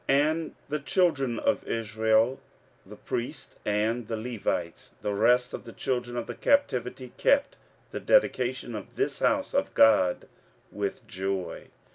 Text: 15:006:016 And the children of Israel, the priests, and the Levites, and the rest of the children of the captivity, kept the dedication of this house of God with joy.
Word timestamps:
15:006:016 0.09 0.29
And 0.29 0.55
the 0.69 0.79
children 0.79 1.39
of 1.39 1.67
Israel, 1.67 2.39
the 2.87 2.95
priests, 2.95 3.53
and 3.65 4.07
the 4.07 4.17
Levites, 4.17 4.89
and 4.89 5.01
the 5.03 5.13
rest 5.13 5.53
of 5.53 5.63
the 5.63 5.71
children 5.73 6.17
of 6.17 6.25
the 6.25 6.33
captivity, 6.33 7.13
kept 7.17 7.55
the 7.91 7.99
dedication 7.99 8.73
of 8.73 8.95
this 8.95 9.19
house 9.19 9.53
of 9.53 9.75
God 9.75 10.27
with 10.71 11.05
joy. 11.05 11.67